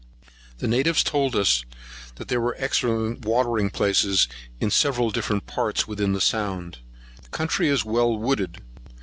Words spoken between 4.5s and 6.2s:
in several different parts within the